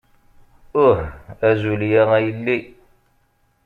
Uh, 0.83 1.03
a 1.39 1.49
Julia, 1.61 2.05
a 2.09 2.17
yelli! 2.25 2.57